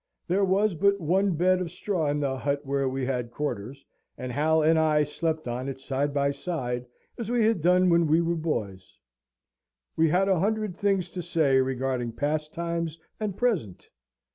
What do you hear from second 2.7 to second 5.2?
we had quarters, and Hal and I